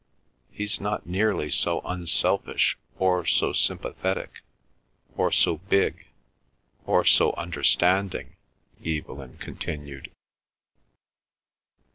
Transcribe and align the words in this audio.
"He's 0.49 0.79
not 0.81 1.05
nearly 1.05 1.51
so 1.51 1.79
unselfish, 1.81 2.75
or 2.97 3.23
so 3.23 3.53
sympathetic, 3.53 4.41
or 5.15 5.31
so 5.31 5.57
big, 5.57 6.07
or 6.87 7.05
so 7.05 7.33
understanding," 7.33 8.35
Evelyn 8.83 9.37
continued. 9.37 10.09